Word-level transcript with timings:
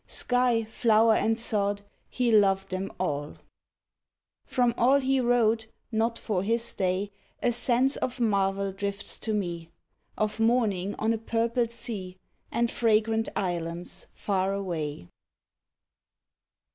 Sky, 0.07 0.63
flower 0.63 1.13
and 1.13 1.37
sod, 1.37 1.83
he 2.09 2.31
loved 2.31 2.69
them 2.71 2.91
all. 2.99 3.37
130 4.47 4.47
PERSONAL 4.47 4.47
POEMS 4.73 4.75
From 4.75 4.83
all 4.83 4.99
he 4.99 5.19
wrote 5.19 5.67
(not 5.91 6.17
for 6.17 6.41
his 6.41 6.73
day), 6.73 7.11
A 7.43 7.51
sense 7.51 7.97
of 7.97 8.19
marvel 8.19 8.71
drifts 8.71 9.19
to 9.19 9.31
me— 9.31 9.69
Of 10.17 10.39
morning 10.39 10.95
on 10.97 11.13
a 11.13 11.19
purple 11.19 11.67
sea, 11.67 12.17
And 12.51 12.71
fragrant 12.71 13.29
islands 13.35 14.07
far 14.15 14.55
away. 14.55 15.07